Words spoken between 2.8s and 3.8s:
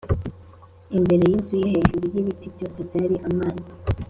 byari amazi